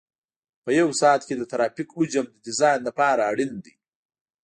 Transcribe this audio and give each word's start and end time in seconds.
په 0.63 0.69
یو 0.79 0.89
ساعت 1.01 1.21
کې 1.27 1.35
د 1.37 1.43
ترافیک 1.51 1.89
حجم 1.97 2.25
د 2.31 2.35
ډیزاین 2.47 2.79
لپاره 2.87 3.21
اړین 3.31 3.53
دی 3.65 3.73